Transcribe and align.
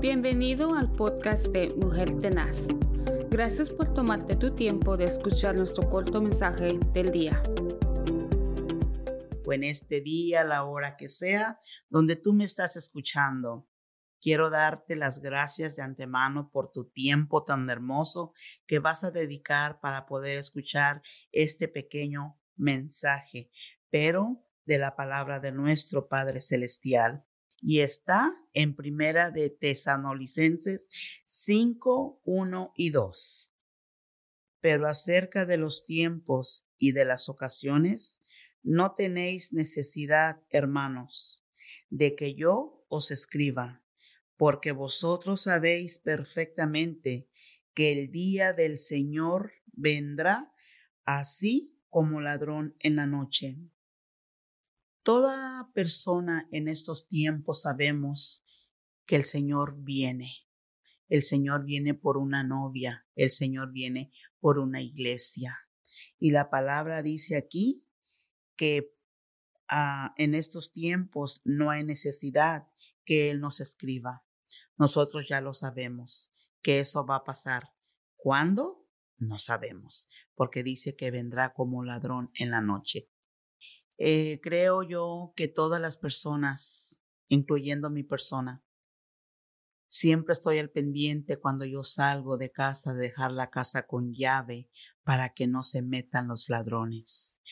Bienvenido 0.00 0.74
al 0.74 0.90
podcast 0.90 1.48
de 1.48 1.74
Mujer 1.74 2.22
Tenaz. 2.22 2.68
Gracias 3.28 3.68
por 3.68 3.92
tomarte 3.92 4.34
tu 4.34 4.54
tiempo 4.54 4.96
de 4.96 5.04
escuchar 5.04 5.54
nuestro 5.54 5.90
corto 5.90 6.22
mensaje 6.22 6.80
del 6.94 7.12
día. 7.12 7.42
O 9.44 9.52
en 9.52 9.62
este 9.62 10.00
día, 10.00 10.42
la 10.42 10.64
hora 10.64 10.96
que 10.96 11.10
sea, 11.10 11.60
donde 11.90 12.16
tú 12.16 12.32
me 12.32 12.44
estás 12.44 12.76
escuchando. 12.76 13.68
Quiero 14.22 14.48
darte 14.48 14.96
las 14.96 15.20
gracias 15.20 15.76
de 15.76 15.82
antemano 15.82 16.50
por 16.50 16.72
tu 16.72 16.88
tiempo 16.88 17.44
tan 17.44 17.68
hermoso 17.68 18.32
que 18.66 18.78
vas 18.78 19.04
a 19.04 19.10
dedicar 19.10 19.80
para 19.80 20.06
poder 20.06 20.38
escuchar 20.38 21.02
este 21.30 21.68
pequeño 21.68 22.40
mensaje, 22.56 23.50
pero 23.90 24.42
de 24.64 24.78
la 24.78 24.96
palabra 24.96 25.40
de 25.40 25.52
nuestro 25.52 26.08
Padre 26.08 26.40
Celestial. 26.40 27.26
Y 27.60 27.80
está 27.80 28.34
en 28.54 28.74
primera 28.74 29.30
de 29.30 29.50
Tesanolicenses 29.50 30.86
5, 31.26 32.20
1 32.24 32.72
y 32.76 32.90
2. 32.90 33.52
Pero 34.60 34.86
acerca 34.86 35.46
de 35.46 35.56
los 35.56 35.84
tiempos 35.84 36.66
y 36.78 36.92
de 36.92 37.04
las 37.04 37.28
ocasiones, 37.28 38.20
no 38.62 38.94
tenéis 38.94 39.52
necesidad, 39.52 40.42
hermanos, 40.50 41.44
de 41.88 42.14
que 42.14 42.34
yo 42.34 42.84
os 42.88 43.10
escriba 43.10 43.80
porque 44.40 44.72
vosotros 44.72 45.42
sabéis 45.42 45.98
perfectamente 45.98 47.28
que 47.74 47.92
el 47.92 48.10
día 48.10 48.54
del 48.54 48.78
Señor 48.78 49.52
vendrá 49.66 50.50
así 51.04 51.76
como 51.90 52.22
ladrón 52.22 52.74
en 52.78 52.96
la 52.96 53.04
noche. 53.04 53.58
Toda 55.02 55.70
persona 55.72 56.46
en 56.52 56.68
estos 56.68 57.08
tiempos 57.08 57.62
sabemos 57.62 58.44
que 59.06 59.16
el 59.16 59.24
Señor 59.24 59.76
viene. 59.78 60.30
El 61.08 61.22
Señor 61.22 61.64
viene 61.64 61.94
por 61.94 62.18
una 62.18 62.44
novia, 62.44 63.06
el 63.16 63.30
Señor 63.30 63.72
viene 63.72 64.12
por 64.40 64.58
una 64.58 64.82
iglesia. 64.82 65.58
Y 66.18 66.30
la 66.30 66.50
palabra 66.50 67.02
dice 67.02 67.36
aquí 67.36 67.84
que 68.56 68.94
ah, 69.68 70.14
en 70.18 70.34
estos 70.34 70.72
tiempos 70.72 71.40
no 71.44 71.70
hay 71.70 71.82
necesidad 71.82 72.68
que 73.04 73.30
Él 73.30 73.40
nos 73.40 73.60
escriba. 73.60 74.24
Nosotros 74.76 75.26
ya 75.28 75.40
lo 75.40 75.54
sabemos, 75.54 76.32
que 76.62 76.80
eso 76.80 77.04
va 77.04 77.16
a 77.16 77.24
pasar. 77.24 77.72
¿Cuándo? 78.16 78.86
No 79.16 79.38
sabemos, 79.38 80.08
porque 80.34 80.62
dice 80.62 80.94
que 80.94 81.10
vendrá 81.10 81.52
como 81.52 81.84
ladrón 81.84 82.30
en 82.34 82.50
la 82.50 82.60
noche. 82.60 83.09
Eh, 84.02 84.40
creo 84.42 84.82
yo 84.82 85.34
que 85.36 85.46
todas 85.46 85.78
las 85.78 85.98
personas, 85.98 86.98
incluyendo 87.28 87.90
mi 87.90 88.02
persona, 88.02 88.64
siempre 89.88 90.32
estoy 90.32 90.58
al 90.58 90.70
pendiente 90.70 91.36
cuando 91.36 91.66
yo 91.66 91.82
salgo 91.82 92.38
de 92.38 92.50
casa, 92.50 92.94
de 92.94 93.02
dejar 93.02 93.30
la 93.30 93.50
casa 93.50 93.86
con 93.86 94.14
llave 94.14 94.70
para 95.02 95.34
que 95.34 95.46
no 95.46 95.62
se 95.62 95.82
metan 95.82 96.28
los 96.28 96.48
ladrones. 96.48 97.42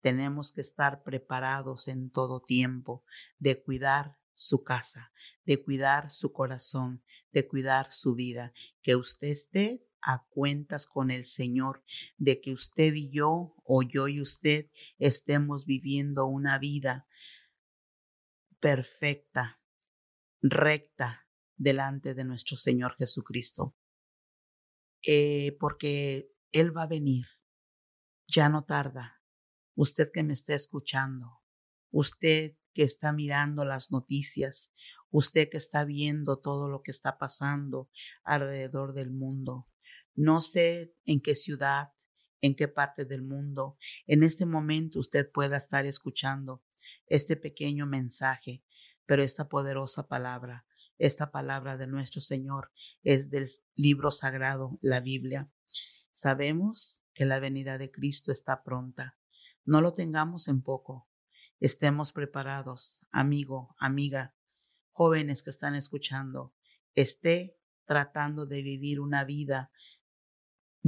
Tenemos 0.00 0.52
que 0.52 0.60
estar 0.60 1.02
preparados 1.02 1.88
en 1.88 2.08
todo 2.10 2.40
tiempo 2.40 3.04
de 3.40 3.60
cuidar 3.60 4.16
su 4.32 4.62
casa, 4.62 5.10
de 5.44 5.60
cuidar 5.60 6.12
su 6.12 6.32
corazón, 6.32 7.02
de 7.32 7.48
cuidar 7.48 7.90
su 7.90 8.14
vida, 8.14 8.52
que 8.80 8.94
usted 8.94 9.26
esté 9.26 9.84
a 10.08 10.24
cuentas 10.28 10.86
con 10.86 11.10
el 11.10 11.24
Señor, 11.24 11.82
de 12.16 12.40
que 12.40 12.52
usted 12.52 12.94
y 12.94 13.10
yo, 13.10 13.56
o 13.64 13.82
yo 13.82 14.06
y 14.06 14.20
usted, 14.20 14.70
estemos 14.98 15.66
viviendo 15.66 16.26
una 16.26 16.60
vida 16.60 17.08
perfecta, 18.60 19.60
recta, 20.40 21.26
delante 21.56 22.14
de 22.14 22.24
nuestro 22.24 22.56
Señor 22.56 22.94
Jesucristo. 22.96 23.74
Eh, 25.04 25.56
porque 25.58 26.30
Él 26.52 26.76
va 26.76 26.84
a 26.84 26.88
venir, 26.88 27.26
ya 28.28 28.48
no 28.48 28.64
tarda. 28.64 29.20
Usted 29.74 30.10
que 30.12 30.22
me 30.22 30.34
está 30.34 30.54
escuchando, 30.54 31.42
usted 31.90 32.56
que 32.72 32.84
está 32.84 33.12
mirando 33.12 33.64
las 33.64 33.90
noticias, 33.90 34.72
usted 35.10 35.48
que 35.50 35.56
está 35.56 35.84
viendo 35.84 36.38
todo 36.38 36.68
lo 36.68 36.82
que 36.82 36.92
está 36.92 37.18
pasando 37.18 37.90
alrededor 38.22 38.94
del 38.94 39.10
mundo. 39.10 39.66
No 40.16 40.40
sé 40.40 40.94
en 41.04 41.20
qué 41.20 41.36
ciudad, 41.36 41.92
en 42.40 42.56
qué 42.56 42.68
parte 42.68 43.04
del 43.04 43.22
mundo, 43.22 43.78
en 44.06 44.22
este 44.22 44.46
momento 44.46 44.98
usted 44.98 45.30
pueda 45.30 45.56
estar 45.56 45.86
escuchando 45.86 46.62
este 47.06 47.36
pequeño 47.36 47.86
mensaje, 47.86 48.64
pero 49.06 49.22
esta 49.22 49.48
poderosa 49.48 50.08
palabra, 50.08 50.66
esta 50.98 51.30
palabra 51.30 51.76
de 51.76 51.86
nuestro 51.86 52.20
Señor 52.20 52.72
es 53.02 53.30
del 53.30 53.48
libro 53.74 54.10
sagrado, 54.10 54.78
la 54.82 55.00
Biblia. 55.00 55.50
Sabemos 56.10 57.02
que 57.14 57.24
la 57.24 57.38
venida 57.38 57.78
de 57.78 57.90
Cristo 57.90 58.32
está 58.32 58.64
pronta. 58.64 59.16
No 59.64 59.80
lo 59.80 59.92
tengamos 59.92 60.48
en 60.48 60.62
poco 60.62 61.08
estemos 61.60 62.12
preparados, 62.12 63.04
amigo, 63.10 63.74
amiga, 63.78 64.34
jóvenes 64.92 65.42
que 65.42 65.50
están 65.50 65.74
escuchando, 65.74 66.54
esté 66.94 67.56
tratando 67.84 68.46
de 68.46 68.62
vivir 68.62 69.00
una 69.00 69.24
vida 69.24 69.70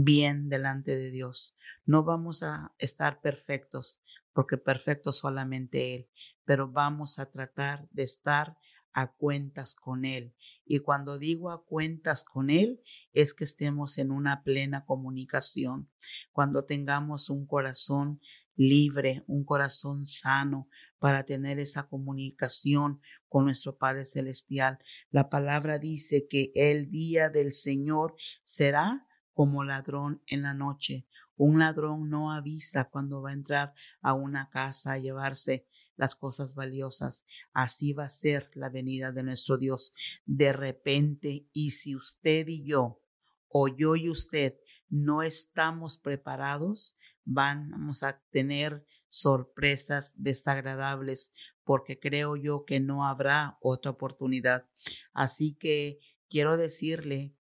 bien 0.00 0.48
delante 0.48 0.96
de 0.96 1.10
Dios. 1.10 1.56
No 1.84 2.04
vamos 2.04 2.44
a 2.44 2.72
estar 2.78 3.20
perfectos, 3.20 4.00
porque 4.32 4.56
perfecto 4.56 5.10
solamente 5.10 5.96
Él, 5.96 6.08
pero 6.44 6.70
vamos 6.70 7.18
a 7.18 7.32
tratar 7.32 7.88
de 7.90 8.04
estar 8.04 8.56
a 8.92 9.12
cuentas 9.12 9.74
con 9.74 10.04
Él. 10.04 10.36
Y 10.64 10.78
cuando 10.78 11.18
digo 11.18 11.50
a 11.50 11.64
cuentas 11.64 12.22
con 12.22 12.48
Él, 12.48 12.80
es 13.12 13.34
que 13.34 13.42
estemos 13.42 13.98
en 13.98 14.12
una 14.12 14.44
plena 14.44 14.84
comunicación, 14.84 15.90
cuando 16.30 16.64
tengamos 16.64 17.28
un 17.28 17.44
corazón 17.44 18.20
libre, 18.54 19.24
un 19.26 19.44
corazón 19.44 20.06
sano 20.06 20.68
para 21.00 21.24
tener 21.24 21.58
esa 21.58 21.88
comunicación 21.88 23.00
con 23.28 23.46
nuestro 23.46 23.78
Padre 23.78 24.06
Celestial. 24.06 24.78
La 25.10 25.28
palabra 25.28 25.80
dice 25.80 26.28
que 26.28 26.52
el 26.54 26.88
día 26.88 27.30
del 27.30 27.52
Señor 27.52 28.14
será 28.44 29.07
como 29.38 29.62
ladrón 29.62 30.20
en 30.26 30.42
la 30.42 30.52
noche. 30.52 31.06
Un 31.36 31.60
ladrón 31.60 32.10
no 32.10 32.32
avisa 32.32 32.90
cuando 32.90 33.22
va 33.22 33.30
a 33.30 33.34
entrar 33.34 33.72
a 34.00 34.12
una 34.12 34.50
casa 34.50 34.94
a 34.94 34.98
llevarse 34.98 35.64
las 35.94 36.16
cosas 36.16 36.56
valiosas. 36.56 37.24
Así 37.52 37.92
va 37.92 38.06
a 38.06 38.10
ser 38.10 38.50
la 38.54 38.68
venida 38.68 39.12
de 39.12 39.22
nuestro 39.22 39.56
Dios 39.56 39.92
de 40.26 40.52
repente. 40.52 41.46
Y 41.52 41.70
si 41.70 41.94
usted 41.94 42.48
y 42.48 42.64
yo, 42.64 43.00
o 43.46 43.68
yo 43.68 43.94
y 43.94 44.10
usted, 44.10 44.58
no 44.88 45.22
estamos 45.22 45.98
preparados, 45.98 46.96
vamos 47.24 48.02
a 48.02 48.20
tener 48.30 48.84
sorpresas 49.06 50.14
desagradables 50.16 51.30
porque 51.62 52.00
creo 52.00 52.34
yo 52.34 52.64
que 52.64 52.80
no 52.80 53.06
habrá 53.06 53.56
otra 53.60 53.92
oportunidad. 53.92 54.66
Así 55.12 55.54
que 55.54 56.00
quiero 56.28 56.56
decirle 56.56 57.37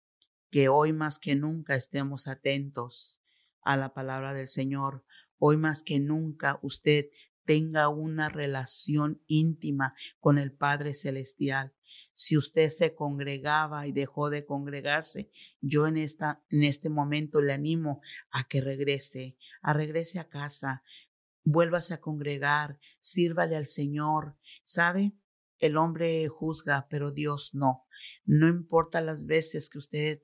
que 0.51 0.67
hoy 0.67 0.91
más 0.91 1.17
que 1.17 1.35
nunca 1.35 1.75
estemos 1.75 2.27
atentos 2.27 3.21
a 3.63 3.77
la 3.77 3.93
palabra 3.93 4.33
del 4.33 4.49
Señor. 4.49 5.05
Hoy 5.37 5.57
más 5.57 5.81
que 5.81 5.99
nunca 5.99 6.59
usted 6.61 7.07
tenga 7.45 7.87
una 7.87 8.29
relación 8.29 9.23
íntima 9.27 9.95
con 10.19 10.37
el 10.37 10.51
Padre 10.51 10.93
Celestial. 10.93 11.73
Si 12.13 12.37
usted 12.37 12.69
se 12.69 12.93
congregaba 12.93 13.87
y 13.87 13.93
dejó 13.93 14.29
de 14.29 14.45
congregarse, 14.45 15.31
yo 15.61 15.87
en, 15.87 15.97
esta, 15.97 16.43
en 16.49 16.63
este 16.63 16.89
momento 16.89 17.41
le 17.41 17.53
animo 17.53 18.01
a 18.29 18.43
que 18.43 18.61
regrese, 18.61 19.37
a 19.61 19.73
regrese 19.73 20.19
a 20.19 20.27
casa, 20.27 20.83
vuélvase 21.43 21.93
a 21.93 22.01
congregar, 22.01 22.77
sírvale 22.99 23.55
al 23.55 23.67
Señor. 23.67 24.37
¿Sabe? 24.63 25.13
El 25.59 25.77
hombre 25.77 26.27
juzga, 26.27 26.87
pero 26.89 27.11
Dios 27.11 27.53
no. 27.53 27.85
No 28.25 28.47
importa 28.47 28.99
las 29.01 29.25
veces 29.25 29.69
que 29.69 29.77
usted 29.77 30.21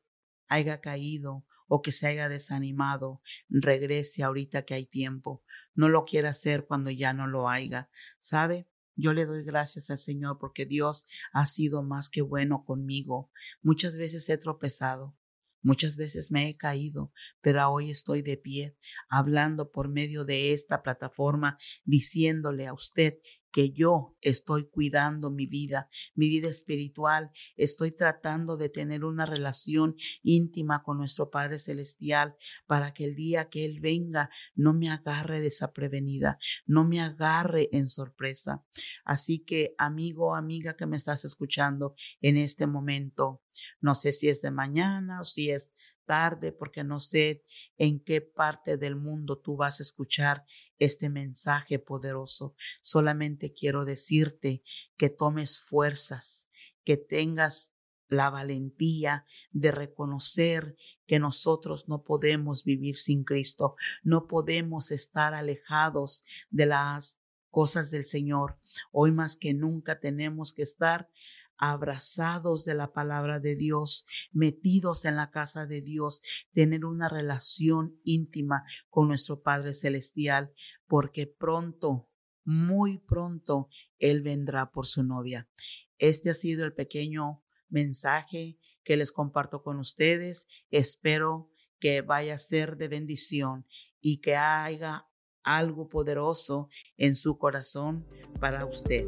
haya 0.48 0.82
caído 0.82 1.46
o 1.68 1.82
que 1.82 1.92
se 1.92 2.08
haya 2.08 2.30
desanimado, 2.30 3.22
regrese 3.50 4.24
ahorita 4.24 4.64
que 4.64 4.74
hay 4.74 4.86
tiempo. 4.86 5.44
No 5.76 5.90
lo 5.90 6.06
quiera 6.06 6.30
hacer 6.30 6.66
cuando 6.66 6.92
ya 6.92 7.14
no 7.14 7.28
lo 7.28 7.50
haya. 7.50 7.90
¿Sabe? 8.20 8.68
Yo 8.96 9.14
le 9.14 9.26
doy 9.26 9.44
gracias 9.44 9.90
al 9.90 10.00
Señor 10.00 10.38
porque 10.40 10.66
Dios 10.66 11.06
ha 11.34 11.46
sido 11.46 11.84
más 11.84 12.10
que 12.10 12.22
bueno 12.22 12.64
conmigo. 12.66 13.32
Muchas 13.62 13.96
veces 13.96 14.28
he 14.30 14.38
tropezado, 14.38 15.16
Muchas 15.62 15.98
veces 15.98 16.32
me 16.32 16.48
he 16.48 16.56
caído, 16.56 17.12
pero 17.42 17.68
hoy 17.70 17.90
estoy 17.92 18.22
de 18.22 18.38
pie, 18.38 18.78
hablando 19.10 19.72
por 19.72 19.90
medio 19.90 20.24
de 20.24 20.54
esta 20.54 20.82
plataforma, 20.84 21.58
diciéndole 21.84 22.68
a 22.68 22.74
usted 22.74 23.16
que 23.52 23.72
yo 23.72 24.16
estoy 24.22 24.68
cuidando 24.70 25.32
mi 25.32 25.46
vida, 25.46 25.90
mi 26.16 26.30
vida 26.30 26.50
espiritual, 26.50 27.32
estoy 27.56 27.92
tratando 27.92 28.58
de 28.58 28.70
tener 28.70 29.04
una 29.04 29.26
relación 29.26 29.96
íntima 30.24 30.84
con 30.84 30.98
nuestro 30.98 31.30
Padre 31.30 31.60
Celestial 31.60 32.36
para 32.66 32.94
que 32.94 33.06
el 33.06 33.16
día 33.16 33.50
que 33.50 33.66
Él 33.66 33.80
venga 33.80 34.30
no 34.56 34.74
me 34.74 34.90
agarre 34.90 35.42
desaprevenida, 35.42 36.38
no 36.66 36.86
me 36.86 37.02
agarre 37.02 37.70
en 37.72 37.90
sorpresa. 37.90 38.64
Así 39.04 39.40
que 39.40 39.76
amigo, 39.78 40.36
amiga 40.36 40.76
que 40.76 40.86
me 40.86 40.98
estás 40.98 41.26
escuchando 41.26 41.96
en 42.22 42.38
este 42.38 42.68
momento, 42.68 43.42
no 43.82 43.96
sé 43.96 44.14
si 44.14 44.30
es 44.30 44.42
de 44.42 44.52
mañana 44.52 45.22
o 45.22 45.26
si 45.26 45.50
es 45.52 45.72
tarde 46.08 46.52
porque 46.52 46.84
no 46.84 47.00
sé 47.00 47.44
en 47.78 48.00
qué 48.00 48.22
parte 48.22 48.78
del 48.78 48.96
mundo 48.96 49.38
tú 49.38 49.56
vas 49.58 49.80
a 49.80 49.84
escuchar 49.84 50.44
este 50.80 51.10
mensaje 51.10 51.78
poderoso. 51.78 52.56
Solamente 52.82 53.54
quiero 53.54 53.86
decirte 53.86 54.64
que 54.98 55.10
tomes 55.10 55.60
fuerzas, 55.60 56.48
que 56.84 56.98
tengas 56.98 57.74
la 58.10 58.30
valentía 58.30 59.26
de 59.52 59.72
reconocer 59.72 60.76
que 61.06 61.20
nosotros 61.20 61.88
no 61.88 62.04
podemos 62.04 62.64
vivir 62.64 62.98
sin 62.98 63.24
Cristo, 63.24 63.76
no 64.02 64.28
podemos 64.28 64.92
estar 64.92 65.34
alejados 65.34 66.24
de 66.50 66.68
las 66.68 67.20
cosas 67.50 67.92
del 67.92 68.06
Señor. 68.06 68.60
Hoy 68.92 69.12
más 69.12 69.36
que 69.36 69.54
nunca 69.54 70.00
tenemos 70.00 70.54
que 70.54 70.64
estar 70.64 71.10
abrazados 71.58 72.66
de 72.66 72.76
la 72.76 72.94
palabra 72.94 73.40
de 73.40 73.56
Dios, 73.56 74.06
metidos 74.32 75.06
en 75.06 75.16
la 75.16 75.32
casa 75.32 75.66
de 75.66 75.82
Dios, 75.82 76.22
tener 76.52 76.86
una 76.86 77.10
relación 77.10 78.00
íntima 78.04 78.64
con 78.90 79.08
nuestro 79.08 79.42
Padre 79.42 79.74
Celestial, 79.74 80.52
porque 80.88 81.28
pronto, 81.28 82.10
muy 82.44 83.00
pronto, 83.00 83.70
Él 84.00 84.22
vendrá 84.22 84.72
por 84.72 84.86
su 84.86 85.04
novia. 85.04 85.50
Este 85.98 86.30
ha 86.30 86.34
sido 86.34 86.66
el 86.66 86.74
pequeño 86.74 87.44
mensaje 87.70 88.58
que 88.84 88.98
les 88.98 89.12
comparto 89.12 89.64
con 89.64 89.80
ustedes. 89.80 90.48
Espero 90.70 91.52
que 91.80 92.02
vaya 92.02 92.36
a 92.36 92.40
ser 92.40 92.78
de 92.78 92.88
bendición 92.88 93.68
y 94.00 94.22
que 94.22 94.36
haya 94.36 95.08
algo 95.44 95.88
poderoso 95.88 96.70
en 96.98 97.16
su 97.16 97.38
corazón 97.38 98.06
para 98.40 98.66
usted. 98.66 99.08